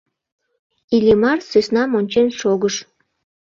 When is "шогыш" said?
2.39-2.75